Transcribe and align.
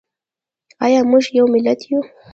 ایا 0.85 1.01
موږ 1.11 1.25
یو 1.37 1.45
ملت 1.53 1.79
یو؟ 1.89 1.99